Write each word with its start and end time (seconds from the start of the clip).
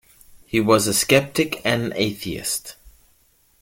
He 0.47 0.59
was 0.59 0.87
a 0.87 0.95
sceptic 0.95 1.61
and 1.63 1.83
an 1.83 1.93
atheist. 1.95 2.75